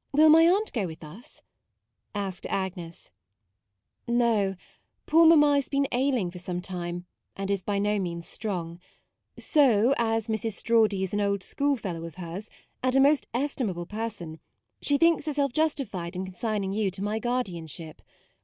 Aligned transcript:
"Will 0.12 0.30
my 0.30 0.48
aunt 0.48 0.72
go 0.72 0.86
with 0.86 1.02
us?" 1.02 1.42
asked 2.28 2.46
Agnes." 2.48 3.10
No. 4.06 4.54
Poor 5.06 5.26
mamma 5.26 5.56
has 5.56 5.68
been 5.68 5.88
ailing 5.90 6.30
for 6.30 6.38
some 6.38 6.60
time 6.60 7.04
and 7.34 7.50
is 7.50 7.64
by 7.64 7.80
no 7.80 7.94
MAUDE 7.94 7.98
47 7.98 8.02
means 8.04 8.28
strong; 8.28 8.80
so 9.36 9.92
as 9.98 10.28
Mrs. 10.28 10.52
Strawdy 10.52 11.02
is 11.02 11.12
an 11.12 11.20
old 11.20 11.42
schoolfellow 11.42 12.04
of 12.04 12.14
hers, 12.14 12.48
and 12.80 12.94
a 12.94 13.00
most 13.00 13.26
estimable 13.34 13.86
person, 13.86 14.38
she 14.80 14.98
thinks 14.98 15.24
herself 15.26 15.52
justified 15.52 16.14
in 16.14 16.24
consigning 16.26 16.72
you 16.72 16.88
to 16.92 17.02
my 17.02 17.18
guardianship. 17.18 18.02